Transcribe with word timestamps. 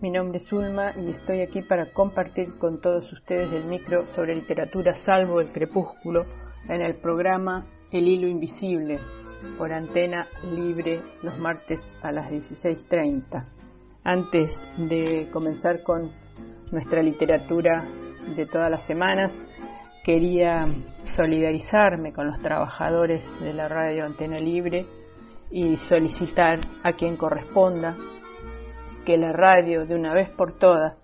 Mi 0.00 0.10
nombre 0.10 0.38
es 0.38 0.50
Ulma 0.50 0.92
y 0.96 1.10
estoy 1.10 1.42
aquí 1.42 1.60
para 1.60 1.92
compartir 1.92 2.56
con 2.56 2.80
todos 2.80 3.12
ustedes 3.12 3.52
el 3.52 3.66
micro 3.66 4.06
sobre 4.14 4.34
literatura 4.34 4.96
salvo 4.96 5.42
el 5.42 5.52
crepúsculo 5.52 6.22
en 6.70 6.80
el 6.80 6.94
programa 6.94 7.66
El 7.92 8.08
hilo 8.08 8.26
invisible 8.26 8.98
por 9.58 9.74
antena 9.74 10.26
libre 10.54 11.02
los 11.22 11.38
martes 11.38 11.82
a 12.00 12.12
las 12.12 12.30
16.30. 12.30 13.44
Antes 14.02 14.66
de 14.78 15.28
comenzar 15.30 15.82
con 15.82 16.10
nuestra 16.72 17.02
literatura 17.02 17.86
de 18.34 18.46
todas 18.46 18.70
las 18.70 18.86
semanas, 18.86 19.30
quería 20.02 20.66
solidarizarme 21.04 22.14
con 22.14 22.26
los 22.26 22.38
trabajadores 22.40 23.28
de 23.42 23.52
la 23.52 23.68
radio 23.68 24.06
Antena 24.06 24.40
Libre 24.40 24.86
y 25.50 25.76
solicitar 25.76 26.58
a 26.84 26.92
quien 26.94 27.18
corresponda 27.18 27.98
que 29.04 29.16
la 29.16 29.32
radio 29.32 29.86
de 29.86 29.94
una 29.94 30.14
vez 30.14 30.30
por 30.30 30.58
todas 30.58 30.94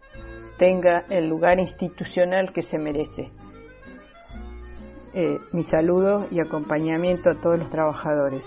tenga 0.58 1.04
el 1.10 1.28
lugar 1.28 1.58
institucional 1.58 2.52
que 2.52 2.62
se 2.62 2.78
merece. 2.78 3.30
Eh, 5.14 5.38
mi 5.52 5.62
saludo 5.62 6.26
y 6.30 6.40
acompañamiento 6.40 7.30
a 7.30 7.34
todos 7.34 7.58
los 7.58 7.70
trabajadores. 7.70 8.46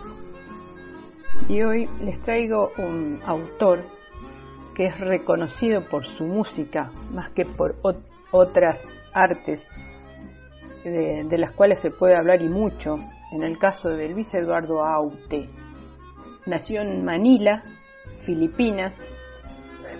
Y 1.48 1.62
hoy 1.64 1.90
les 2.02 2.22
traigo 2.22 2.70
un 2.78 3.20
autor 3.26 3.80
que 4.76 4.86
es 4.86 5.00
reconocido 5.00 5.82
por 5.90 6.06
su 6.06 6.26
música 6.26 6.92
más 7.12 7.32
que 7.32 7.46
por 7.46 7.76
otras 8.32 8.82
artes 9.14 9.68
de, 10.84 11.24
de, 11.24 11.38
las 11.38 11.52
cuales 11.54 11.82
se 11.82 11.92
puede 11.92 12.16
hablar 12.16 12.42
y 12.42 12.48
mucho, 12.48 12.98
en 13.32 13.44
el 13.44 13.58
caso 13.58 13.90
de 13.90 14.10
Luis 14.10 14.34
Eduardo 14.34 14.86
Aute. 14.86 15.50
Nació 16.46 16.82
en 16.82 17.04
Manila, 17.04 17.64
Filipinas, 18.26 18.94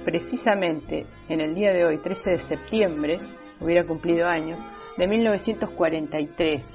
precisamente 0.10 1.06
en 1.28 1.40
el 1.40 1.54
día 1.54 1.72
de 1.72 1.86
hoy, 1.86 2.00
13 2.00 2.32
de 2.32 2.42
septiembre, 2.42 3.20
hubiera 3.62 3.86
cumplido 3.86 4.26
años, 4.28 4.58
de 4.98 5.08
1943. 5.08 6.66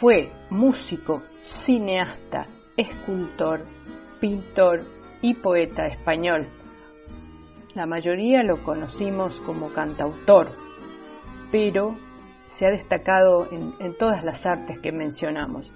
Fue 0.00 0.32
músico, 0.50 1.22
cineasta, 1.64 2.46
escultor, 2.76 3.60
pintor 4.20 4.80
y 5.20 5.34
poeta 5.34 5.86
español. 5.86 6.48
La 7.76 7.86
mayoría 7.86 8.42
lo 8.42 8.64
conocimos 8.64 9.38
como 9.46 9.72
cantautor, 9.72 10.48
pero 11.52 11.94
se 12.48 12.66
ha 12.66 12.70
destacado 12.70 13.46
en, 13.52 13.72
en 13.78 13.96
todas 13.96 14.24
las 14.24 14.44
artes 14.46 14.80
que 14.80 14.90
mencionamos. 14.90 15.70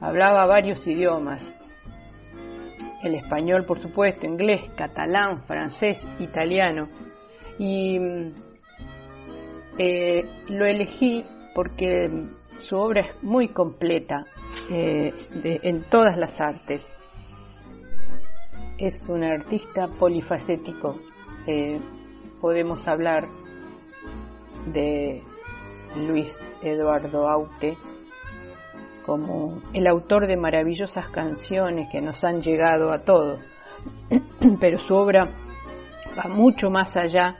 Hablaba 0.00 0.46
varios 0.46 0.86
idiomas, 0.86 1.42
el 3.02 3.14
español 3.14 3.64
por 3.64 3.80
supuesto, 3.80 4.26
inglés, 4.26 4.62
catalán, 4.76 5.42
francés, 5.44 5.98
italiano. 6.18 6.88
Y 7.58 7.98
eh, 9.78 10.22
lo 10.48 10.66
elegí 10.66 11.24
porque 11.54 12.08
su 12.58 12.76
obra 12.76 13.02
es 13.02 13.22
muy 13.22 13.48
completa 13.48 14.24
eh, 14.70 15.12
de, 15.42 15.60
en 15.62 15.82
todas 15.84 16.16
las 16.16 16.40
artes. 16.40 16.86
Es 18.78 19.08
un 19.08 19.24
artista 19.24 19.88
polifacético. 19.98 20.96
Eh, 21.46 21.80
podemos 22.40 22.86
hablar 22.86 23.26
de 24.72 25.22
Luis 25.96 26.34
Eduardo 26.62 27.28
Aute, 27.28 27.76
como 29.08 29.62
el 29.72 29.86
autor 29.86 30.26
de 30.26 30.36
maravillosas 30.36 31.08
canciones 31.08 31.88
que 31.90 32.02
nos 32.02 32.22
han 32.24 32.42
llegado 32.42 32.92
a 32.92 32.98
todos, 32.98 33.40
pero 34.60 34.78
su 34.80 34.94
obra 34.94 35.24
va 36.14 36.28
mucho 36.28 36.68
más 36.68 36.94
allá 36.94 37.32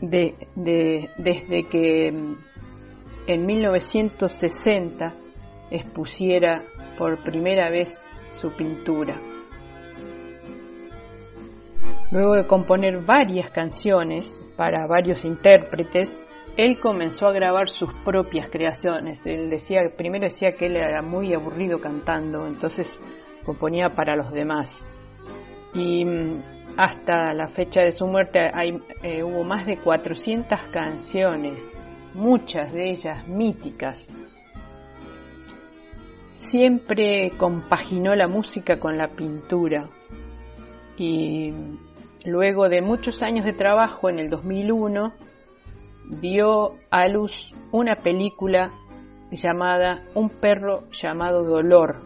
de, 0.00 0.34
de, 0.56 1.08
desde 1.16 1.62
que 1.68 2.08
en 2.08 3.46
1960 3.46 5.14
expusiera 5.70 6.64
por 6.98 7.22
primera 7.22 7.70
vez 7.70 7.88
su 8.40 8.48
pintura. 8.56 9.14
Luego 12.10 12.34
de 12.34 12.48
componer 12.48 13.04
varias 13.04 13.52
canciones 13.52 14.28
para 14.56 14.88
varios 14.88 15.24
intérpretes, 15.24 16.20
él 16.56 16.78
comenzó 16.80 17.26
a 17.26 17.32
grabar 17.32 17.70
sus 17.70 17.92
propias 18.04 18.50
creaciones. 18.50 19.24
Él 19.26 19.50
decía, 19.50 19.80
primero 19.96 20.24
decía 20.24 20.52
que 20.52 20.66
él 20.66 20.76
era 20.76 21.02
muy 21.02 21.32
aburrido 21.32 21.80
cantando, 21.80 22.46
entonces 22.46 22.86
componía 23.44 23.88
para 23.88 24.16
los 24.16 24.32
demás. 24.32 24.84
Y 25.74 26.04
hasta 26.76 27.32
la 27.34 27.48
fecha 27.48 27.82
de 27.82 27.92
su 27.92 28.06
muerte 28.06 28.50
hay, 28.52 28.78
eh, 29.02 29.22
hubo 29.22 29.44
más 29.44 29.66
de 29.66 29.78
400 29.78 30.60
canciones, 30.72 31.62
muchas 32.14 32.72
de 32.72 32.90
ellas 32.90 33.26
míticas. 33.28 34.04
Siempre 36.32 37.30
compaginó 37.36 38.14
la 38.16 38.26
música 38.26 38.80
con 38.80 38.98
la 38.98 39.08
pintura 39.08 39.88
y 40.96 41.52
luego 42.24 42.68
de 42.68 42.82
muchos 42.82 43.22
años 43.22 43.44
de 43.44 43.52
trabajo 43.52 44.10
en 44.10 44.18
el 44.18 44.30
2001 44.30 45.12
dio 46.20 46.76
a 46.90 47.06
luz 47.08 47.32
una 47.72 47.96
película 47.96 48.70
llamada 49.30 50.02
Un 50.14 50.28
perro 50.28 50.90
llamado 50.90 51.44
Dolor, 51.44 52.02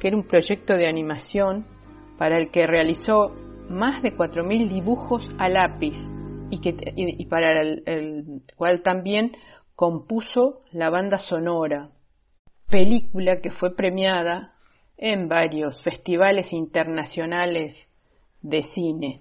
que 0.00 0.08
era 0.08 0.16
un 0.16 0.24
proyecto 0.24 0.74
de 0.74 0.88
animación 0.88 1.64
para 2.18 2.38
el 2.38 2.50
que 2.50 2.66
realizó 2.66 3.32
más 3.68 4.02
de 4.02 4.16
4.000 4.16 4.68
dibujos 4.68 5.28
a 5.38 5.48
lápiz 5.48 5.96
y, 6.50 6.60
que, 6.60 6.74
y, 6.96 7.24
para 7.26 7.60
el, 7.60 7.82
el 7.86 8.42
cual 8.56 8.82
también 8.82 9.32
compuso 9.74 10.62
la 10.72 10.90
banda 10.90 11.18
sonora, 11.18 11.90
película 12.68 13.40
que 13.40 13.50
fue 13.50 13.74
premiada 13.74 14.54
en 14.96 15.28
varios 15.28 15.82
festivales 15.82 16.52
internacionales 16.52 17.86
de 18.42 18.62
cine. 18.62 19.20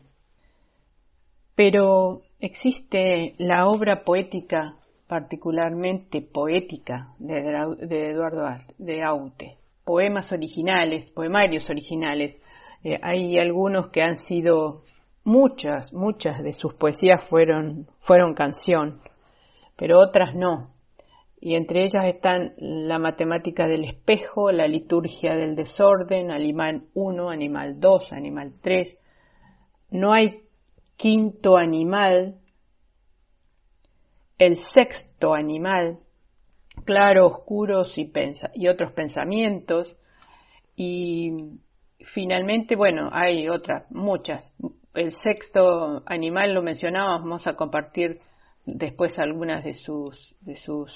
Pero 1.56 2.22
existe 2.40 3.34
la 3.38 3.68
obra 3.68 4.04
poética, 4.04 4.76
particularmente 5.08 6.22
poética, 6.22 7.10
de, 7.20 8.10
Eduardo 8.12 8.46
de 8.78 9.04
Aute, 9.04 9.58
poemas 9.84 10.32
originales, 10.32 11.12
poemarios 11.12 11.70
originales. 11.70 12.42
Eh, 12.84 13.00
hay 13.02 13.38
algunos 13.38 13.90
que 13.90 14.02
han 14.02 14.18
sido 14.18 14.84
muchas, 15.24 15.92
muchas 15.94 16.42
de 16.44 16.54
sus 16.54 16.74
poesías 16.74 17.24
fueron, 17.30 17.88
fueron 18.02 18.34
canción, 18.34 19.02
pero 19.76 20.00
otras 20.00 20.36
no. 20.36 20.72
Y 21.40 21.56
entre 21.56 21.86
ellas 21.86 22.06
están 22.06 22.54
la 22.58 22.98
matemática 22.98 23.68
del 23.68 23.84
espejo, 23.84 24.52
la 24.52 24.68
liturgia 24.68 25.36
del 25.36 25.56
desorden, 25.56 26.32
animal 26.32 26.84
1, 26.96 27.30
animal 27.30 27.80
2, 27.80 28.14
animal 28.14 28.54
3. 28.62 28.98
No 29.92 30.14
hay 30.14 30.44
quinto 30.97 31.57
animal, 31.57 32.36
el 34.38 34.57
sexto 34.57 35.33
animal, 35.33 36.00
claro, 36.83 37.27
oscuros 37.27 37.97
y, 37.97 38.06
pensa 38.06 38.51
y 38.53 38.68
otros 38.68 38.92
pensamientos, 38.94 39.95
y 40.75 41.31
finalmente, 42.00 42.75
bueno, 42.75 43.09
hay 43.12 43.47
otras, 43.50 43.89
muchas. 43.92 44.53
El 44.94 45.12
sexto 45.12 46.03
animal 46.06 46.53
lo 46.53 46.62
mencionábamos, 46.62 47.24
vamos 47.24 47.48
a 47.48 47.56
compartir 47.56 48.19
después 48.65 49.18
algunas 49.19 49.63
de 49.63 49.74
sus, 49.74 50.36
de 50.41 50.56
sus 50.57 50.91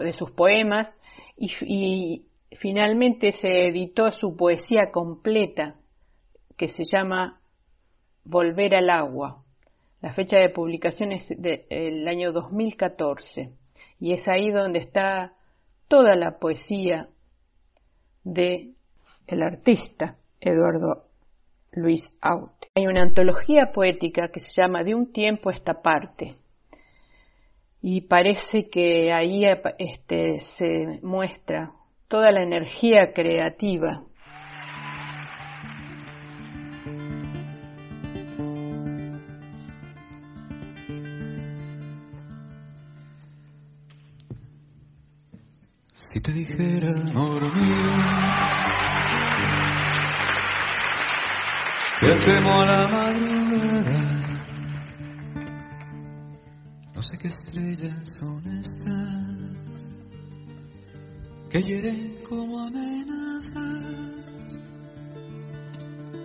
de 0.00 0.14
sus 0.14 0.30
poemas 0.30 0.96
y, 1.36 1.52
y 1.66 2.26
finalmente 2.56 3.32
se 3.32 3.68
editó 3.68 4.10
su 4.12 4.34
poesía 4.34 4.90
completa 4.90 5.76
que 6.56 6.68
se 6.68 6.84
llama 6.84 7.40
Volver 8.24 8.74
al 8.74 8.90
agua. 8.90 9.42
La 10.00 10.12
fecha 10.12 10.38
de 10.38 10.50
publicación 10.50 11.12
es 11.12 11.28
del 11.28 12.06
año 12.08 12.32
2014 12.32 13.50
y 14.00 14.12
es 14.12 14.28
ahí 14.28 14.50
donde 14.50 14.80
está 14.80 15.32
toda 15.88 16.14
la 16.16 16.38
poesía 16.38 17.08
de 18.22 18.72
el 19.26 19.42
artista 19.42 20.16
Eduardo 20.40 21.04
Luis 21.72 22.16
Aute. 22.20 22.68
Hay 22.74 22.86
una 22.86 23.02
antología 23.02 23.72
poética 23.72 24.28
que 24.32 24.40
se 24.40 24.52
llama 24.52 24.84
De 24.84 24.94
un 24.94 25.12
tiempo 25.12 25.50
a 25.50 25.54
esta 25.54 25.80
parte 25.82 26.36
y 27.80 28.00
parece 28.02 28.70
que 28.70 29.12
ahí 29.12 29.44
este, 29.78 30.40
se 30.40 31.00
muestra 31.02 31.72
toda 32.08 32.32
la 32.32 32.42
energía 32.42 33.12
creativa 33.12 34.02
Si 46.14 46.20
te 46.20 46.32
dijera, 46.32 46.90
amor 47.10 47.42
mío, 47.56 47.98
que 51.98 52.14
temo 52.24 52.60
a 52.60 52.66
la 52.66 52.86
madrugada, 52.86 54.02
no 56.94 57.02
sé 57.02 57.18
qué 57.18 57.26
estrellas 57.26 58.16
son 58.16 58.46
estas 58.46 59.90
que 61.50 61.62
hieren 61.64 62.22
como 62.28 62.60
amenazas, 62.60 63.82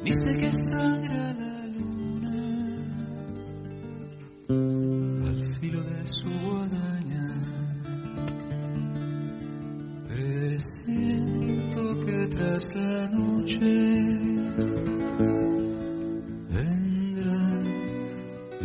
ni 0.04 0.14
sé 0.14 0.38
qué 0.38 0.52
sangra 0.52 1.34
la 1.34 1.49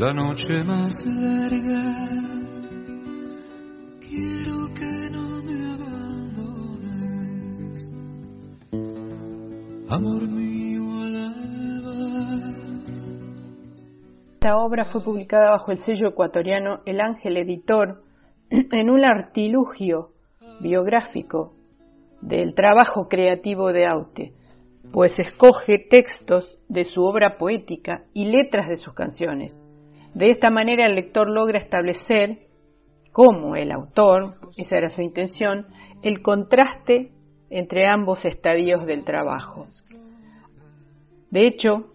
la 0.05 0.13
noche 0.13 0.63
más 0.65 1.03
larga. 1.07 1.83
Quiero 4.01 4.69
que 4.79 5.09
no 5.11 5.43
me 5.43 5.55
abandones, 5.73 7.01
amor 9.89 10.29
mío 10.29 10.83
al 11.07 11.17
alba. 11.17 12.51
Esta 14.35 14.57
obra 14.59 14.85
fue 14.85 15.03
publicada 15.03 15.53
bajo 15.53 15.71
el 15.71 15.79
sello 15.79 16.09
ecuatoriano 16.09 16.81
El 16.85 17.01
Ángel 17.01 17.39
Editor 17.39 18.03
en 18.51 18.91
un 18.91 19.07
artilugio 19.07 20.11
biográfico 20.61 21.55
del 22.21 22.55
trabajo 22.55 23.09
creativo 23.09 23.73
de 23.73 23.87
Aute, 23.87 24.35
pues 24.93 25.19
escoge 25.19 25.79
textos 25.79 26.59
de 26.69 26.85
su 26.85 27.03
obra 27.03 27.39
poética 27.39 28.05
y 28.13 28.27
letras 28.27 28.69
de 28.69 28.77
sus 28.77 28.93
canciones. 28.93 29.64
De 30.15 30.31
esta 30.31 30.51
manera 30.51 30.87
el 30.87 30.95
lector 30.95 31.29
logra 31.29 31.59
establecer, 31.59 32.39
como 33.13 33.57
el 33.57 33.73
autor, 33.73 34.35
esa 34.57 34.77
era 34.77 34.89
su 34.89 35.03
intención, 35.03 35.67
el 36.03 36.23
contraste 36.23 37.11
entre 37.51 37.87
ambos 37.87 38.25
estadios 38.25 38.85
del 38.87 39.05
trabajo. 39.05 39.67
De 41.31 41.47
hecho, 41.47 41.93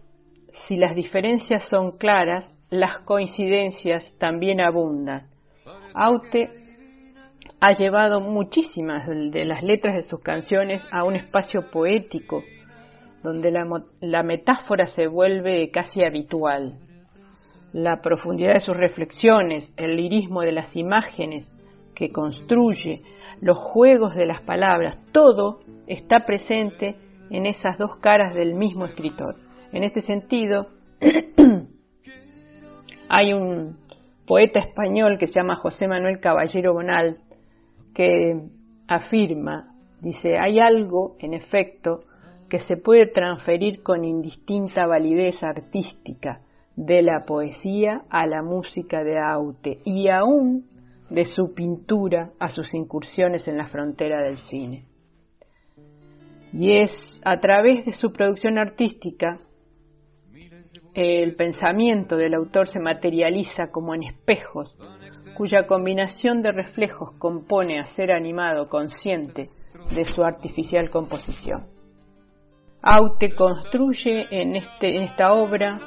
si 0.51 0.75
las 0.75 0.95
diferencias 0.95 1.65
son 1.69 1.97
claras, 1.97 2.53
las 2.69 2.99
coincidencias 3.01 4.17
también 4.17 4.61
abundan. 4.61 5.27
Aute 5.93 6.49
ha 7.61 7.73
llevado 7.73 8.21
muchísimas 8.21 9.07
de 9.07 9.45
las 9.45 9.63
letras 9.63 9.95
de 9.95 10.03
sus 10.03 10.21
canciones 10.21 10.81
a 10.91 11.03
un 11.03 11.15
espacio 11.15 11.61
poético, 11.71 12.43
donde 13.23 13.51
la, 13.51 13.65
la, 13.99 14.23
metáfora 14.23 14.87
se 14.87 15.07
vuelve 15.07 15.69
casi 15.71 16.03
habitual. 16.03 16.79
La 17.73 18.01
profundidad 18.01 18.55
de 18.55 18.59
sus 18.61 18.75
reflexiones, 18.75 19.73
el 19.77 19.95
lirismo 19.95 20.41
de 20.41 20.51
las 20.51 20.75
imágenes 20.75 21.55
que 21.95 22.09
construye, 22.09 23.01
los 23.41 23.57
juegos 23.57 24.15
de 24.15 24.25
las 24.25 24.41
palabras, 24.41 24.97
todo 25.11 25.59
está 25.85 26.25
presente 26.25 26.95
en 27.29 27.45
esas 27.45 27.77
dos 27.77 27.97
caras 27.97 28.33
del 28.33 28.55
mismo 28.55 28.85
escritor. 28.85 29.35
En 29.71 29.83
este 29.83 30.01
sentido, 30.01 30.67
hay 33.09 33.33
un 33.33 33.77
poeta 34.25 34.59
español 34.59 35.17
que 35.19 35.27
se 35.27 35.39
llama 35.39 35.57
José 35.57 35.87
Manuel 35.87 36.19
Caballero 36.19 36.73
Bonal, 36.73 37.19
que 37.93 38.41
afirma, 38.87 39.75
dice, 40.01 40.39
hay 40.39 40.59
algo, 40.59 41.15
en 41.19 41.35
efecto, 41.35 42.01
que 42.49 42.59
se 42.59 42.77
puede 42.77 43.07
transferir 43.07 43.83
con 43.83 44.03
indistinta 44.03 44.87
validez 44.87 45.43
artística 45.43 46.41
de 46.79 47.01
la 47.01 47.25
poesía 47.25 48.03
a 48.09 48.25
la 48.25 48.41
música 48.41 49.03
de 49.03 49.19
Aute 49.19 49.79
y 49.83 50.07
aún 50.07 50.63
de 51.09 51.25
su 51.25 51.53
pintura 51.53 52.31
a 52.39 52.47
sus 52.47 52.73
incursiones 52.73 53.49
en 53.49 53.57
la 53.57 53.67
frontera 53.67 54.21
del 54.21 54.37
cine. 54.37 54.85
Y 56.53 56.77
es 56.77 57.21
a 57.25 57.41
través 57.41 57.85
de 57.85 57.91
su 57.91 58.13
producción 58.13 58.57
artística 58.57 59.39
el 60.93 61.35
pensamiento 61.35 62.15
del 62.15 62.33
autor 62.33 62.69
se 62.69 62.79
materializa 62.79 63.71
como 63.71 63.93
en 63.93 64.03
espejos, 64.03 64.73
cuya 65.35 65.67
combinación 65.67 66.41
de 66.41 66.53
reflejos 66.53 67.11
compone 67.17 67.81
a 67.81 67.87
ser 67.87 68.11
animado 68.11 68.69
consciente 68.69 69.49
de 69.93 70.05
su 70.05 70.23
artificial 70.23 70.89
composición. 70.89 71.67
Aute 72.81 73.35
construye 73.35 74.27
en, 74.31 74.55
este, 74.55 74.95
en 74.95 75.03
esta 75.03 75.33
obra 75.33 75.79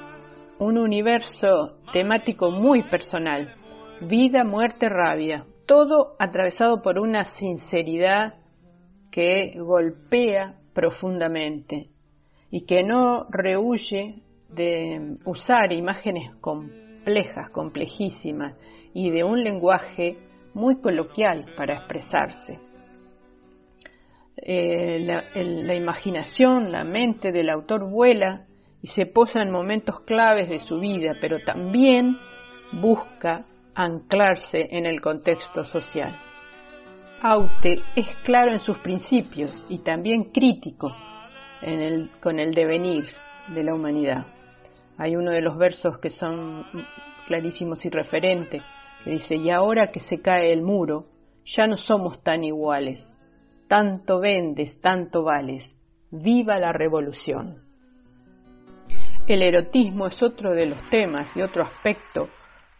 un 0.62 0.78
universo 0.78 1.78
temático 1.92 2.52
muy 2.52 2.84
personal, 2.84 3.52
vida, 4.00 4.44
muerte, 4.44 4.88
rabia, 4.88 5.44
todo 5.66 6.14
atravesado 6.20 6.82
por 6.82 7.00
una 7.00 7.24
sinceridad 7.24 8.34
que 9.10 9.54
golpea 9.58 10.58
profundamente 10.72 11.88
y 12.50 12.64
que 12.64 12.84
no 12.84 13.22
rehuye 13.30 14.22
de 14.50 15.16
usar 15.24 15.72
imágenes 15.72 16.32
complejas, 16.40 17.50
complejísimas 17.50 18.56
y 18.94 19.10
de 19.10 19.24
un 19.24 19.42
lenguaje 19.42 20.16
muy 20.54 20.80
coloquial 20.80 21.44
para 21.56 21.78
expresarse. 21.78 22.58
Eh, 24.36 25.04
la, 25.06 25.74
imaginación, 25.74 26.70
la 26.70 26.84
mente 26.84 27.32
del 27.32 27.50
autor 27.50 27.88
vuela 27.90 28.46
y 28.82 28.88
se 28.88 29.06
posa 29.06 29.40
en 29.42 29.50
momentos 29.50 30.00
claves 30.00 30.48
de 30.48 30.58
su 30.58 30.80
vida, 30.80 31.12
pero 31.20 31.38
también 31.44 32.18
busca 32.72 33.46
anclarse 33.74 34.68
en 34.70 34.86
el 34.86 35.00
contexto 35.00 35.64
social. 35.64 36.12
Aute 37.22 37.76
es 37.94 38.08
claro 38.24 38.50
en 38.50 38.58
sus 38.58 38.78
principios 38.78 39.64
y 39.68 39.78
también 39.78 40.32
crítico 40.32 40.88
en 41.62 41.80
el, 41.80 42.10
con 42.20 42.40
el 42.40 42.52
devenir 42.52 43.04
de 43.54 43.62
la 43.62 43.74
humanidad. 43.74 44.26
Hay 44.98 45.14
uno 45.14 45.30
de 45.30 45.40
los 45.40 45.56
versos 45.56 45.98
que 45.98 46.10
son 46.10 46.64
clarísimos 47.28 47.84
y 47.84 47.90
referentes, 47.90 48.64
que 49.04 49.10
dice, 49.10 49.36
y 49.36 49.50
ahora 49.50 49.92
que 49.92 50.00
se 50.00 50.20
cae 50.20 50.52
el 50.52 50.62
muro, 50.62 51.06
ya 51.44 51.66
no 51.66 51.76
somos 51.76 52.22
tan 52.22 52.42
iguales, 52.42 53.00
tanto 53.68 54.20
vendes, 54.20 54.80
tanto 54.80 55.22
vales, 55.22 55.72
viva 56.10 56.58
la 56.58 56.72
revolución. 56.72 57.71
El 59.28 59.40
erotismo 59.42 60.08
es 60.08 60.20
otro 60.20 60.52
de 60.52 60.66
los 60.66 60.90
temas 60.90 61.28
y 61.36 61.42
otro 61.42 61.62
aspecto 61.62 62.28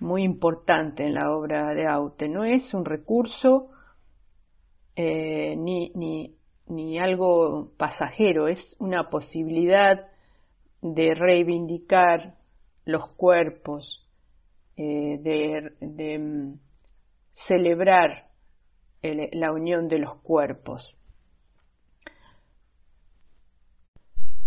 muy 0.01 0.25
importante 0.25 1.07
en 1.07 1.15
la 1.15 1.31
obra 1.31 1.73
de 1.73 1.87
Aute. 1.87 2.29
No 2.29 2.45
es 2.45 2.75
un 2.75 2.85
recurso 2.85 3.71
eh, 4.97 5.55
ni, 5.57 5.93
ni, 5.95 6.35
ni 6.67 6.99
algo 6.99 7.71
pasajero, 7.77 8.49
es 8.49 8.75
una 8.81 9.09
posibilidad 9.09 10.09
de 10.81 11.15
reivindicar 11.15 12.35
los 12.87 13.09
cuerpos, 13.13 14.05
eh, 14.77 15.19
de, 15.21 15.73
de 15.81 16.19
mm, 16.19 16.59
celebrar 17.31 18.31
el, 19.01 19.29
la 19.31 19.53
unión 19.53 19.87
de 19.87 19.99
los 20.01 20.17
cuerpos. 20.23 20.97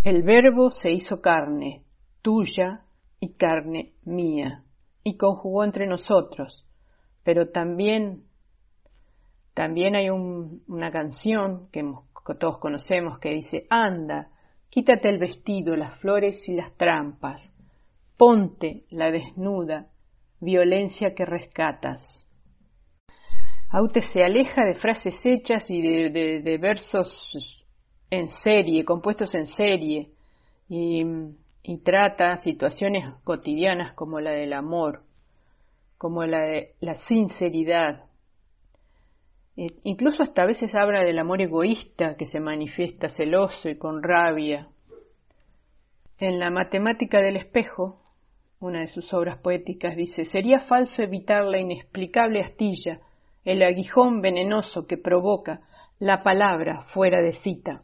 El 0.04 0.24
verbo 0.24 0.72
se 0.72 0.92
hizo 0.92 1.22
carne, 1.22 1.85
tuya 2.26 2.82
y 3.20 3.36
carne 3.36 3.94
mía, 4.04 4.64
y 5.04 5.16
conjugó 5.16 5.64
entre 5.64 5.86
nosotros, 5.86 6.66
pero 7.24 7.52
también 7.52 8.24
También 9.54 9.96
hay 9.96 10.10
un, 10.10 10.64
una 10.68 10.92
canción 10.92 11.70
que, 11.72 11.82
todos 12.38 12.58
conocemos 12.60 13.20
que 13.20 13.30
dice, 13.30 13.68
anda, 13.70 14.28
quítate 14.70 15.08
el 15.08 15.18
vestido, 15.18 15.78
las 15.78 15.98
flores 16.02 16.50
y 16.50 16.56
las 16.56 16.76
trampas, 16.76 17.42
ponte 18.18 18.84
la 18.90 19.12
desnuda, 19.12 19.88
violencia 20.42 21.14
que 21.16 21.24
rescatas. 21.24 22.28
Aute 23.70 24.02
se 24.02 24.24
aleja 24.24 24.66
de 24.66 24.76
frases 24.76 25.26
hechas 25.26 25.70
y 25.70 25.82
de, 25.82 26.10
de, 26.10 26.42
de 26.42 26.58
versos 26.58 27.08
en 28.10 28.28
serie, 28.28 28.84
compuestos 28.84 29.34
en 29.36 29.46
serie, 29.46 30.10
y, 30.68 31.06
y, 31.68 31.78
trata 31.80 32.38
situaciones 32.38 33.14
cotidianas 33.24 33.94
como 33.94 34.20
la 34.20 34.32
del 34.32 34.54
amor, 34.54 35.04
como 35.98 36.26
la 36.26 36.42
de 36.42 36.74
la 36.80 36.96
sinceridad. 36.96 38.06
E 39.58 39.68
incluso 39.84 40.24
hasta 40.24 40.44
a 40.44 40.46
veces 40.46 40.76
habla 40.76 41.04
del 41.04 41.20
amor 41.20 41.42
egoísta 41.42 42.16
que 42.18 42.26
se 42.26 42.40
manifiesta 42.40 43.10
celoso 43.10 43.70
y 43.70 43.78
con 43.78 44.04
rabia. 44.04 44.68
En 46.20 46.40
la 46.40 46.50
matemática 46.50 47.20
del 47.20 47.38
espejo, 47.38 48.02
una 48.60 48.80
de 48.80 48.88
sus 48.88 49.14
obras 49.14 49.40
poéticas 49.40 49.96
dice, 49.96 50.26
sería 50.26 50.60
falso 50.62 51.02
evitar 51.02 51.44
la 51.46 51.60
inexplicable 51.60 52.42
astilla 52.42 53.00
el 53.46 53.62
aguijón 53.62 54.22
venenoso 54.22 54.88
que 54.88 54.98
provoca 54.98 55.62
la 56.00 56.24
palabra 56.24 56.86
fuera 56.94 57.22
de 57.22 57.32
cita, 57.32 57.84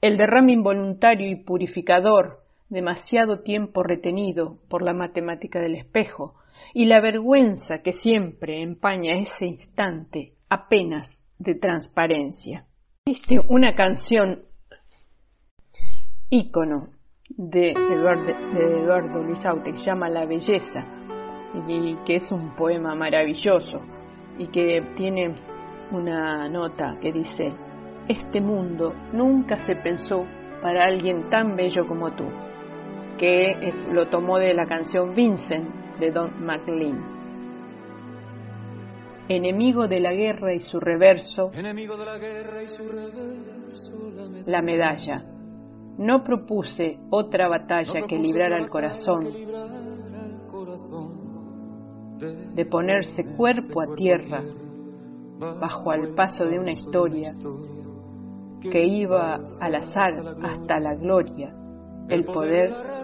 el 0.00 0.16
derrame 0.16 0.52
involuntario 0.52 1.28
y 1.28 1.36
purificador 1.36 2.43
demasiado 2.74 3.40
tiempo 3.40 3.82
retenido 3.82 4.58
por 4.68 4.82
la 4.82 4.92
matemática 4.92 5.60
del 5.60 5.76
espejo, 5.76 6.34
y 6.74 6.86
la 6.86 7.00
vergüenza 7.00 7.78
que 7.78 7.92
siempre 7.92 8.60
empaña 8.60 9.14
ese 9.14 9.46
instante 9.46 10.34
apenas 10.50 11.08
de 11.38 11.54
transparencia. 11.54 12.66
Existe 13.06 13.38
una 13.48 13.74
canción 13.74 14.42
ícono 16.30 16.88
de 17.28 17.70
Eduardo, 17.70 19.20
de 19.20 19.26
Luis 19.26 19.46
Aute 19.46 19.72
que 19.72 19.78
llama 19.78 20.08
La 20.08 20.26
Belleza 20.26 20.84
y 21.68 21.96
que 22.04 22.16
es 22.16 22.32
un 22.32 22.56
poema 22.56 22.94
maravilloso 22.94 23.80
y 24.38 24.48
que 24.48 24.82
tiene 24.96 25.34
una 25.92 26.48
nota 26.48 26.98
que 27.00 27.12
dice, 27.12 27.52
este 28.08 28.40
mundo 28.40 28.92
nunca 29.12 29.56
se 29.56 29.76
pensó 29.76 30.24
para 30.60 30.86
alguien 30.86 31.28
tan 31.30 31.54
bello 31.56 31.86
como 31.86 32.10
tú, 32.16 32.24
que 33.24 33.72
lo 33.90 34.08
tomó 34.10 34.38
de 34.38 34.52
la 34.52 34.66
canción 34.66 35.14
Vincent 35.14 35.66
de 35.98 36.10
Don 36.10 36.44
McLean. 36.44 37.02
Enemigo 39.30 39.88
de 39.88 39.98
la 40.00 40.12
guerra 40.12 40.52
y 40.52 40.60
su 40.60 40.78
reverso, 40.78 41.50
Enemigo 41.54 41.96
de 41.96 42.04
la 42.04 42.18
guerra 42.18 42.62
y 42.62 42.68
su 42.68 42.86
reverso, 42.86 44.10
la 44.14 44.28
medalla. 44.28 44.44
la 44.46 44.60
medalla. 44.60 45.24
No 45.96 46.22
propuse 46.22 46.98
otra 47.08 47.48
batalla 47.48 48.00
No 48.00 48.06
que 48.06 48.18
librar 48.18 48.52
al 48.52 48.68
corazón, 48.68 49.24
de, 52.18 52.26
de 52.52 52.66
ponerse 52.66 53.22
ponerse 53.22 53.24
cuerpo 53.36 53.80
a 53.80 53.94
tierra 53.94 54.42
bajo 55.38 55.90
al 55.92 56.14
paso 56.14 56.44
de 56.44 56.58
una 56.58 56.72
historia 56.72 57.30
que 58.60 58.84
iba 58.84 59.40
al 59.60 59.74
azar 59.76 60.12
hasta 60.42 60.78
la 60.78 60.94
gloria, 60.94 61.54
el 62.10 62.24
poder 62.26 63.03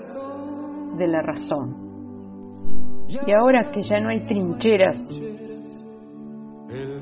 de 1.01 1.09
la 1.09 1.23
razón. 1.23 1.75
Y 3.09 3.33
ahora 3.33 3.73
que 3.73 3.83
ya 3.83 3.99
no 3.99 4.11
hay 4.11 4.21
trincheras, 4.21 4.99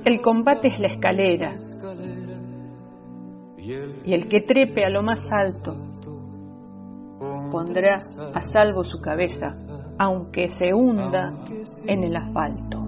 el 0.04 0.22
combate 0.22 0.68
es 0.68 0.80
la 0.80 0.86
escalera, 0.88 1.56
y 4.04 4.14
el 4.14 4.28
que 4.28 4.40
trepe 4.40 4.86
a 4.86 4.88
lo 4.88 5.02
más 5.02 5.28
alto 5.30 5.76
pondrá 7.50 7.96
a 8.34 8.40
salvo 8.40 8.84
su 8.84 9.00
cabeza, 9.00 9.52
aunque 9.98 10.48
se 10.48 10.72
hunda 10.72 11.34
en 11.86 12.04
el 12.04 12.16
asfalto. 12.16 12.84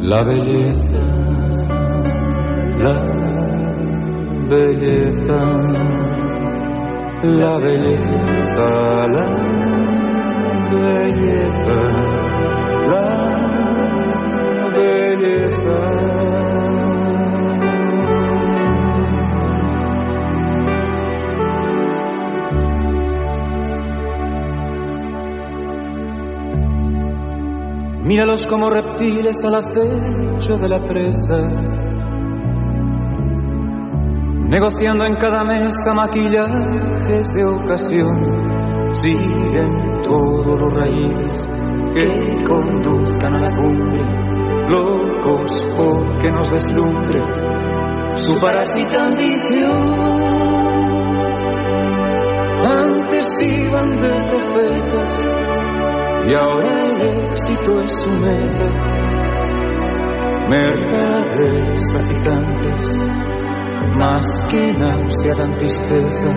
La 0.00 0.22
belleza, 0.24 1.16
belleza, 4.48 5.40
la 7.22 7.58
belleza, 7.58 8.68
la 9.14 9.26
belleza, 10.70 11.78
la 12.92 13.06
belleza. 14.76 16.06
Míralos 28.04 28.46
como 28.46 28.70
reptiles 28.70 29.44
al 29.44 29.54
acecho 29.56 30.58
de 30.58 30.68
la 30.68 30.80
presa, 30.80 31.85
negociando 34.48 35.04
en 35.04 35.16
cada 35.16 35.44
mesa 35.44 35.92
maquillajes 35.94 37.28
de 37.34 37.44
ocasión. 37.44 38.92
Siguen 38.92 40.02
todos 40.02 40.58
los 40.58 40.72
raíles 40.72 41.46
que 41.94 42.44
conduzcan 42.44 43.34
a 43.34 43.40
la 43.40 43.56
cumbre, 43.56 44.04
locos 44.68 45.50
porque 45.76 46.30
nos 46.30 46.50
deslumbre 46.50 47.46
su 48.14 48.40
parásita 48.40 49.06
ambición. 49.06 50.16
Antes 52.64 53.26
iban 53.42 53.96
de 53.98 54.08
profetas 54.08 55.36
y 56.28 56.34
ahora 56.34 56.88
el 56.88 57.28
éxito 57.30 57.80
es 57.82 57.90
su 57.98 58.10
meta. 58.10 58.68
Mercaderes 60.48 61.82
traficantes, 61.92 63.25
más 63.96 64.26
que 64.50 64.72
náusea 64.72 65.34
dan 65.36 65.54
tristeza, 65.54 66.28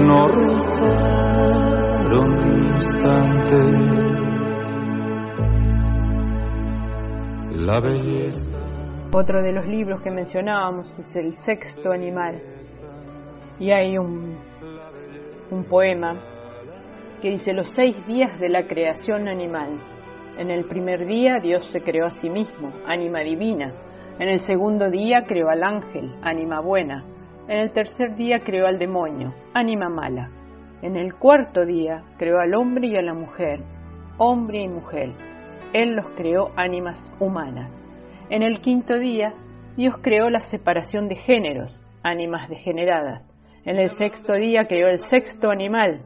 no 0.00 0.26
rozaron 0.26 1.38
un 2.40 2.64
instante 2.72 4.08
la 7.68 7.80
belleza. 7.80 8.40
Otro 9.12 9.42
de 9.42 9.52
los 9.52 9.66
libros 9.66 10.00
que 10.02 10.10
mencionábamos 10.10 10.98
es 10.98 11.14
El 11.14 11.34
sexto 11.36 11.92
animal. 11.92 12.40
Y 13.58 13.70
hay 13.70 13.98
un, 13.98 14.38
un 15.50 15.64
poema 15.64 16.14
que 17.20 17.30
dice 17.30 17.52
los 17.52 17.68
seis 17.70 17.94
días 18.06 18.38
de 18.40 18.48
la 18.48 18.66
creación 18.66 19.28
animal. 19.28 19.80
En 20.38 20.50
el 20.50 20.64
primer 20.64 21.06
día 21.06 21.40
Dios 21.42 21.70
se 21.70 21.82
creó 21.82 22.06
a 22.06 22.10
sí 22.10 22.30
mismo, 22.30 22.72
ánima 22.86 23.20
divina. 23.20 23.74
En 24.18 24.28
el 24.28 24.40
segundo 24.40 24.90
día 24.90 25.22
creó 25.22 25.48
al 25.48 25.62
ángel, 25.62 26.12
ánima 26.22 26.60
buena. 26.60 27.04
En 27.46 27.58
el 27.60 27.72
tercer 27.72 28.16
día 28.16 28.40
creó 28.40 28.66
al 28.66 28.78
demonio, 28.78 29.32
ánima 29.54 29.88
mala. 29.88 30.30
En 30.82 30.96
el 30.96 31.14
cuarto 31.14 31.64
día 31.64 32.02
creó 32.18 32.40
al 32.40 32.54
hombre 32.54 32.88
y 32.88 32.96
a 32.96 33.02
la 33.02 33.14
mujer, 33.14 33.60
hombre 34.16 34.62
y 34.62 34.68
mujer. 34.68 35.12
Él 35.72 35.94
los 35.94 36.08
creó 36.16 36.50
ánimas 36.56 37.08
humanas. 37.20 37.70
En 38.28 38.42
el 38.42 38.60
quinto 38.60 38.98
día 38.98 39.34
Dios 39.76 39.94
creó 40.02 40.30
la 40.30 40.40
separación 40.40 41.08
de 41.08 41.14
géneros, 41.14 41.80
ánimas 42.02 42.48
degeneradas. 42.48 43.32
En 43.64 43.76
el 43.76 43.90
sexto 43.90 44.32
día 44.32 44.66
creó 44.66 44.88
el 44.88 44.98
sexto 44.98 45.50
animal, 45.50 46.02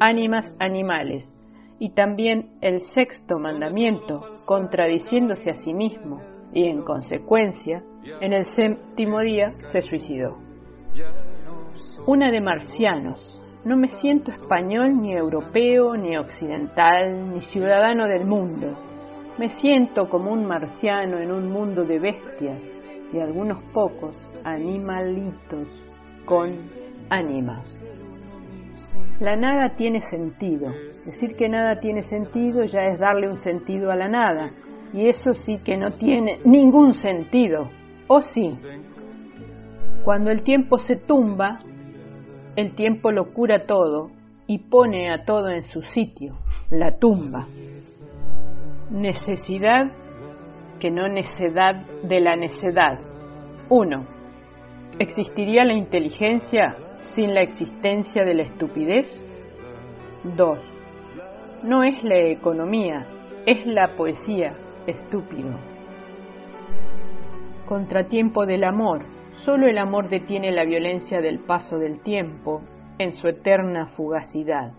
ánimas 0.00 0.52
animales, 0.58 1.32
y 1.78 1.90
también 1.90 2.50
el 2.60 2.80
sexto 2.94 3.38
mandamiento, 3.38 4.34
contradiciéndose 4.46 5.50
a 5.50 5.54
sí 5.54 5.72
mismo, 5.74 6.20
y 6.52 6.64
en 6.64 6.82
consecuencia, 6.82 7.82
en 8.20 8.32
el 8.32 8.44
séptimo 8.44 9.20
día 9.20 9.52
se 9.60 9.80
suicidó. 9.80 10.38
Una 12.06 12.30
de 12.30 12.40
marcianos. 12.40 13.38
No 13.64 13.76
me 13.76 13.88
siento 13.88 14.32
español, 14.32 15.00
ni 15.00 15.14
europeo, 15.14 15.96
ni 15.96 16.16
occidental, 16.16 17.30
ni 17.30 17.40
ciudadano 17.42 18.08
del 18.08 18.26
mundo. 18.26 18.76
Me 19.38 19.48
siento 19.48 20.08
como 20.08 20.32
un 20.32 20.44
marciano 20.44 21.18
en 21.18 21.30
un 21.30 21.48
mundo 21.48 21.84
de 21.84 21.98
bestias 22.00 22.60
y 23.12 23.20
algunos 23.20 23.62
pocos 23.72 24.28
animalitos 24.44 25.96
con 26.24 26.70
ánimas. 27.08 27.84
La 29.20 29.36
nada 29.36 29.76
tiene 29.76 30.00
sentido. 30.00 30.72
Decir 31.06 31.36
que 31.36 31.48
nada 31.48 31.78
tiene 31.78 32.02
sentido 32.02 32.64
ya 32.64 32.86
es 32.88 32.98
darle 32.98 33.28
un 33.28 33.36
sentido 33.36 33.90
a 33.92 33.96
la 33.96 34.08
nada. 34.08 34.50
Y 34.92 35.06
eso 35.08 35.32
sí 35.34 35.58
que 35.64 35.76
no 35.76 35.90
tiene 35.92 36.38
ningún 36.44 36.92
sentido. 36.92 37.70
¿O 38.08 38.20
sí? 38.20 38.58
Cuando 40.04 40.30
el 40.30 40.42
tiempo 40.42 40.78
se 40.78 40.96
tumba, 40.96 41.60
el 42.56 42.74
tiempo 42.74 43.10
lo 43.10 43.32
cura 43.32 43.66
todo 43.66 44.10
y 44.46 44.58
pone 44.58 45.12
a 45.12 45.24
todo 45.24 45.48
en 45.50 45.62
su 45.62 45.82
sitio, 45.82 46.34
la 46.70 46.98
tumba. 46.98 47.46
Necesidad 48.90 49.92
que 50.80 50.90
no 50.90 51.08
necedad 51.08 51.86
de 52.02 52.20
la 52.20 52.36
necedad. 52.36 52.98
1. 53.70 54.06
¿Existiría 54.98 55.64
la 55.64 55.72
inteligencia 55.72 56.76
sin 56.96 57.32
la 57.32 57.40
existencia 57.40 58.24
de 58.24 58.34
la 58.34 58.42
estupidez? 58.42 59.24
2. 60.24 60.58
No 61.62 61.84
es 61.84 62.02
la 62.02 62.18
economía, 62.18 63.06
es 63.46 63.64
la 63.64 63.96
poesía, 63.96 64.54
estúpido. 64.86 65.50
Contratiempo 67.66 68.46
del 68.46 68.64
amor. 68.64 69.04
Solo 69.34 69.66
el 69.66 69.78
amor 69.78 70.08
detiene 70.08 70.52
la 70.52 70.64
violencia 70.64 71.20
del 71.20 71.38
paso 71.38 71.78
del 71.78 72.00
tiempo 72.02 72.62
en 72.98 73.14
su 73.14 73.28
eterna 73.28 73.86
fugacidad. 73.96 74.72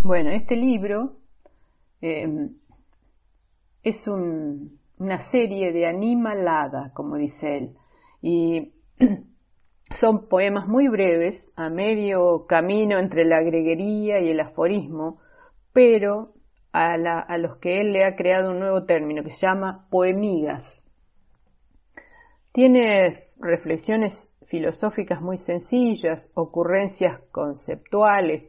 Bueno, 0.00 0.30
este 0.30 0.56
libro 0.56 1.16
eh, 2.00 2.48
es 3.82 4.06
una 4.08 5.18
serie 5.18 5.72
de 5.72 5.86
animalada, 5.86 6.92
como 6.92 7.16
dice 7.16 7.56
él, 7.56 7.76
y 8.20 8.72
son 9.90 10.28
poemas 10.28 10.66
muy 10.66 10.88
breves, 10.88 11.52
a 11.56 11.68
medio 11.70 12.46
camino 12.46 12.98
entre 12.98 13.24
la 13.24 13.42
greguería 13.42 14.20
y 14.20 14.30
el 14.30 14.40
aforismo, 14.40 15.18
pero 15.72 16.35
a, 16.76 17.38
los 17.38 17.56
que 17.56 17.80
él 17.80 17.92
le 17.92 18.04
ha 18.04 18.16
creado 18.16 18.50
un 18.50 18.60
nuevo 18.60 18.84
término 18.84 19.22
que 19.22 19.30
se 19.30 19.46
llama 19.46 19.86
poemigas. 19.90 20.82
Tiene 22.52 23.28
reflexiones 23.38 24.30
filosóficas 24.46 25.20
muy 25.20 25.38
sencillas, 25.38 26.30
ocurrencias 26.34 27.20
conceptuales, 27.30 28.44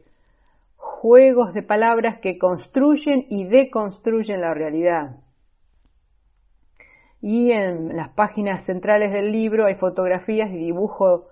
juegos 0.76 1.54
de 1.54 1.62
palabras 1.62 2.20
que 2.20 2.38
construyen 2.38 3.26
y 3.30 3.44
deconstruyen 3.44 4.40
la 4.40 4.52
realidad. 4.52 5.16
Y 7.20 7.50
en 7.50 7.96
las 7.96 8.10
páginas 8.10 8.64
centrales 8.64 9.12
del 9.12 9.32
libro 9.32 9.66
hay 9.66 9.74
fotografías 9.74 10.50
y 10.52 10.56
dibujo 10.56 11.28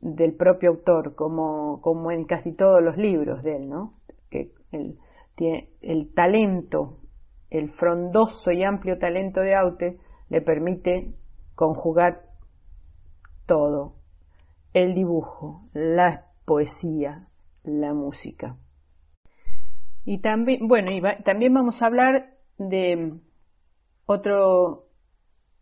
del 0.00 0.34
propio 0.34 0.70
autor, 0.70 1.14
como, 1.14 1.80
como 1.80 2.10
en 2.10 2.24
casi 2.24 2.52
todos 2.52 2.82
los 2.82 2.96
libros 2.96 3.42
de 3.42 3.56
él, 3.56 3.68
¿no? 3.68 3.94
El 5.36 6.12
talento, 6.14 6.98
el 7.50 7.70
frondoso 7.70 8.52
y 8.52 8.62
amplio 8.62 8.98
talento 8.98 9.40
de 9.40 9.54
Aute 9.54 9.98
le 10.28 10.40
permite 10.40 11.14
conjugar 11.54 12.22
todo, 13.46 13.94
el 14.72 14.94
dibujo, 14.94 15.62
la 15.74 16.26
poesía, 16.44 17.28
la 17.64 17.92
música. 17.92 18.56
Y 20.04 20.18
también, 20.18 20.66
bueno, 20.66 20.90
y 20.90 21.00
también 21.22 21.54
vamos 21.54 21.82
a 21.82 21.86
hablar 21.86 22.34
de 22.58 23.14
otro 24.06 24.86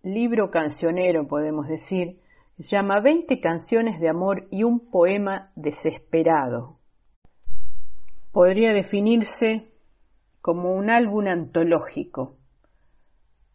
libro 0.03 0.50
cancionero, 0.50 1.27
podemos 1.27 1.69
decir, 1.69 2.21
se 2.59 2.77
llama 2.77 3.00
20 3.00 3.41
canciones 3.41 4.00
de 4.00 4.09
amor 4.09 4.47
y 4.50 4.65
un 4.65 4.91
poema 4.91 5.50
desesperado. 5.57 6.80
Podría 8.33 8.73
definirse 8.73 9.73
como 10.41 10.75
un 10.75 10.89
álbum 10.89 11.27
antológico. 11.27 12.37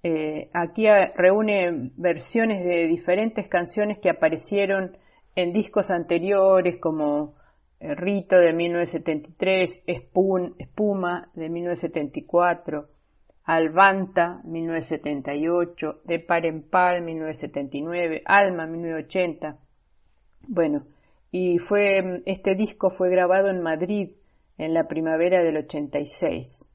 Eh, 0.03 0.50
aquí 0.53 0.86
reúne 1.15 1.91
versiones 1.96 2.63
de 2.63 2.88
diferentes 2.88 3.48
canciones 3.48 4.00
que 4.00 4.10
aparecieron 4.10 4.98
en 5.36 5.53
discos 5.53 5.89
anteriores 5.89 6.79
como 6.79 7.36
eh, 7.79 7.96
Rito 7.96 8.38
de 8.38 8.52
1973, 8.54 9.82
Espuma 9.88 11.30
de 11.34 11.49
1974, 11.49 12.88
Alvanta 13.45 14.41
1978, 14.43 16.02
De 16.04 16.19
Par 16.19 16.45
en 16.45 16.69
Par 16.69 17.02
1979, 17.02 18.23
Alma 18.26 18.67
1980. 18.67 19.58
Bueno, 20.47 20.84
y 21.32 21.60
fue 21.60 22.21
este 22.26 22.56
disco 22.56 22.91
fue 22.91 23.10
grabado 23.10 23.49
en 23.49 23.62
Madrid 23.62 24.12
en 24.58 24.74
la 24.74 24.88
primavera 24.88 25.44
del 25.44 25.58
86. 25.58 26.65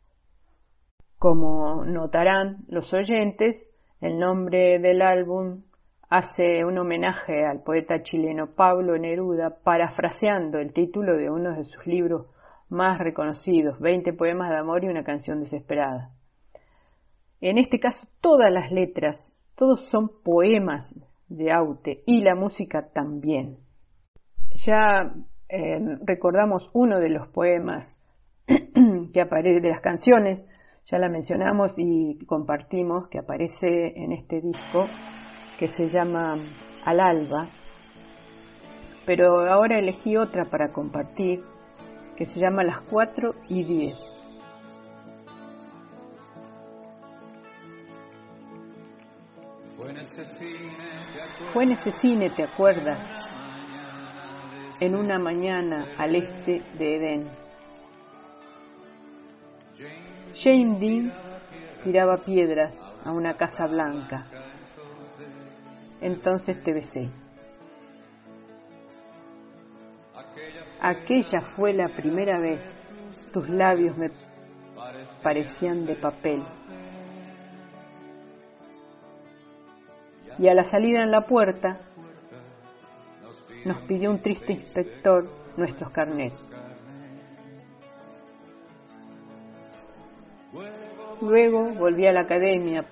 Como 1.19 1.85
notarán 1.85 2.65
los 2.69 2.93
oyentes, 2.95 3.59
el 4.01 4.19
nombre 4.19 4.79
del 4.79 5.03
álbum 5.03 5.63
hace 6.09 6.65
un 6.65 6.79
homenaje 6.79 7.45
al 7.45 7.63
poeta 7.63 8.03
chileno 8.03 8.55
Pablo 8.55 8.99
Neruda, 8.99 9.59
parafraseando 9.63 10.59
el 10.59 10.73
título 10.73 11.17
de 11.17 11.31
uno 11.31 11.57
de 11.57 11.65
sus 11.65 11.87
libros 11.87 12.27
más 12.69 12.99
reconocidos, 12.99 13.79
20 13.81 14.13
poemas 14.15 14.51
de 14.51 14.59
amor 14.59 14.85
y 14.85 14.89
una 14.89 15.05
canción 15.05 15.41
desesperada. 15.41 16.11
En 17.41 17.59
este 17.59 17.79
caso, 17.81 18.07
todas 18.21 18.53
las 18.53 18.71
letras, 18.71 19.33
todos 19.57 19.89
son 19.89 20.11
poemas 20.23 20.95
de 21.29 21.53
Aute 21.53 22.03
y 22.07 22.21
la 22.23 22.35
música 22.35 22.89
también. 22.93 23.59
Ya 24.67 25.15
eh, 25.51 25.99
recordamos 26.05 26.71
uno 26.73 27.01
de 27.01 27.09
los 27.09 27.29
poemas 27.29 27.99
que 29.13 29.21
aparece, 29.21 29.61
de 29.61 29.69
las 29.69 29.81
canciones, 29.81 30.47
ya 30.87 30.99
la 30.99 31.09
mencionamos 31.09 31.75
y 31.77 32.19
compartimos, 32.27 33.09
que 33.09 33.19
aparece 33.19 33.95
en 33.97 34.13
este 34.13 34.41
disco, 34.41 34.87
que 35.59 35.67
se 35.67 35.89
llama 35.89 36.37
Al 36.85 37.01
Alba, 37.01 37.49
pero 39.07 39.51
ahora 39.51 39.79
elegí 39.79 40.17
otra 40.17 40.45
para 40.45 40.73
compartir 40.73 41.43
que 42.17 42.27
se 42.27 42.39
llama 42.39 42.63
Las 42.63 42.81
4 42.91 43.35
y 43.49 43.65
10. 43.65 44.17
Fue 49.77 49.91
en 51.65 51.73
ese 51.73 51.91
cine, 51.91 52.31
¿te 52.31 52.45
acuerdas? 52.45 53.31
En 54.81 54.97
una 54.97 55.19
mañana 55.19 55.87
al 55.99 56.17
este 56.17 56.63
de 56.79 56.97
Edén. 56.97 57.31
Jane 60.35 60.79
Dean 60.79 61.13
tiraba 61.85 62.17
piedras 62.17 62.75
a 63.05 63.13
una 63.13 63.35
casa 63.35 63.67
blanca 63.67 64.27
entonces 66.01 66.63
te 66.63 66.73
besé. 66.73 67.11
Aquella 70.81 71.41
fue 71.43 71.75
la 71.75 71.89
primera 71.89 72.39
vez, 72.39 72.73
tus 73.33 73.49
labios 73.49 73.97
me 73.99 74.11
parecían 75.23 75.85
de 75.85 75.95
papel. 75.97 76.43
Y 80.39 80.49
a 80.49 80.55
la 80.55 80.65
salida 80.65 81.03
en 81.03 81.11
la 81.11 81.27
puerta 81.27 81.81
nos 83.65 83.83
pidió 83.83 84.11
un 84.11 84.19
triste 84.21 84.53
inspector 84.53 85.29
nuestros 85.57 85.91
carnets. 85.93 86.43
Luego 91.21 91.69
volví 91.75 92.07
a 92.07 92.13
la 92.13 92.23
academia 92.23 92.85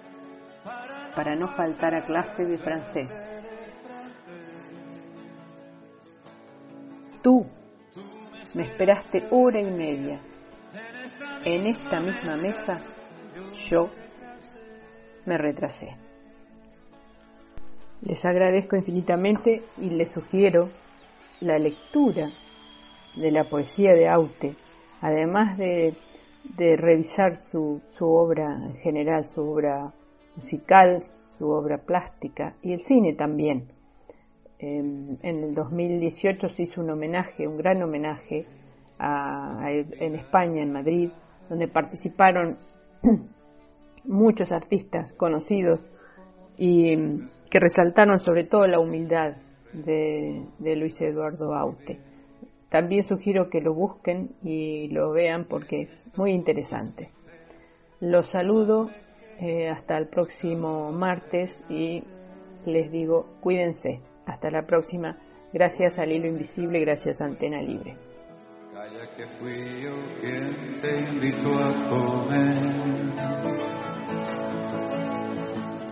para 1.17 1.35
no 1.35 1.49
faltar 1.49 1.95
a 1.95 2.03
clase 2.03 2.45
de 2.45 2.59
francés. 2.59 3.09
Tú 7.23 7.47
me 8.55 8.65
esperaste 8.65 9.25
hora 9.31 9.61
y 9.61 9.71
media. 9.71 10.21
En 11.45 11.67
esta 11.67 12.01
misma 12.01 12.37
mesa 12.37 12.81
yo 13.71 13.89
me 15.25 15.39
retrasé. 15.39 16.08
Les 18.03 18.25
agradezco 18.25 18.77
infinitamente 18.77 19.63
y 19.79 19.91
les 19.91 20.11
sugiero 20.11 20.69
la 21.41 21.59
lectura 21.59 22.31
de 23.17 23.31
la 23.33 23.45
poesía 23.45 23.93
de 23.93 24.09
Aute, 24.09 24.55
además 25.01 25.59
de, 25.59 25.97
revisar 26.77 27.37
su, 27.37 27.83
su 27.91 28.07
obra 28.07 28.55
en 28.55 28.77
general, 28.77 29.25
su 29.25 29.43
obra 29.43 29.93
musical, 30.37 31.03
su 31.39 31.49
obra 31.51 31.79
plástica 31.79 32.55
y 32.63 32.73
el 32.73 32.81
cine 32.81 33.15
también. 33.15 33.69
En, 34.61 35.19
el 35.23 35.55
2018 35.55 36.49
se 36.49 36.65
hizo 36.65 36.81
un 36.81 36.91
homenaje, 36.91 37.47
un 37.47 37.57
gran 37.57 37.83
homenaje 37.83 38.47
en 39.01 40.15
España, 40.15 40.63
en 40.63 40.73
Madrid, 40.73 41.11
donde 41.49 41.69
participaron 41.69 42.57
muchos 44.05 44.51
artistas 44.51 45.13
conocidos 45.13 45.81
y 46.57 46.97
que 47.51 47.61
resaltaron 47.61 48.21
sobre 48.21 48.45
todo 48.45 48.67
la 48.67 48.81
humildad 48.81 49.37
de, 49.73 50.45
de 50.59 50.77
Luis 50.77 51.01
Eduardo 51.01 51.55
Aute. 51.55 52.01
También 52.71 53.03
sugiero 53.05 53.49
que 53.49 53.61
lo 53.61 53.75
busquen 53.75 54.31
y 54.43 54.89
lo 54.89 55.11
vean 55.13 55.47
porque 55.47 55.83
es 55.83 56.05
muy 56.17 56.33
interesante. 56.33 57.11
Los 58.01 58.29
saludo 58.31 58.91
eh, 59.41 59.69
hasta 59.69 59.97
el 59.97 60.09
próximo 60.09 60.93
martes 60.93 61.51
y 61.71 62.03
les 62.67 62.91
digo, 62.91 63.27
cuídense. 63.41 64.01
Hasta 64.27 64.51
la 64.51 64.67
próxima. 64.67 65.17
Gracias 65.53 65.99
al 65.99 66.13
hilo 66.13 66.27
invisible, 66.27 66.81
gracias 66.81 67.21
a 67.21 67.25
Antena 67.25 67.63
Libre. 67.63 67.97
Calla 68.75 69.09
que 69.17 69.27
fui 69.27 69.83
yo 69.83 69.95
quien 70.21 70.81
te 70.81 70.99
invitó 71.11 71.55
a 71.55 71.71
comer. 71.89 72.69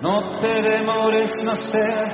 No 0.07 0.37
te 0.37 0.62
demores, 0.62 1.33
no 1.42 1.57
sea 1.57 2.07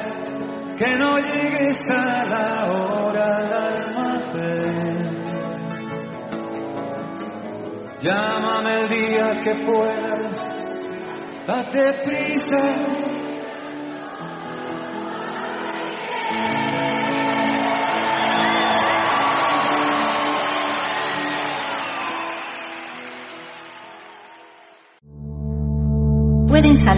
que 0.78 0.94
no 0.96 1.18
llegues 1.18 1.76
a 1.90 2.24
la 2.24 2.72
hora 2.72 3.36
al 3.36 3.52
almacén. 3.52 4.96
Llámame 8.00 8.80
el 8.80 8.88
día 8.88 9.28
que 9.44 9.54
puedas, 9.66 10.48
date 11.46 11.84
prisa. 12.06 13.21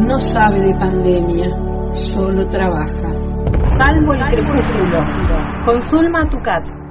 no 0.00 0.18
sabe 0.18 0.60
de 0.60 0.74
pandemia, 0.74 1.50
solo 1.94 2.48
trabaja. 2.48 3.12
Salvo 3.78 4.14
el 4.14 4.20
crepúsculo. 4.26 4.98
Con 5.64 5.80
Zulma 5.80 6.28
Tucat. 6.28 6.81